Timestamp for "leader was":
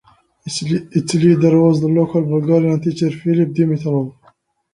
1.13-1.79